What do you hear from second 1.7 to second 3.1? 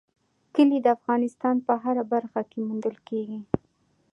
هره برخه کې موندل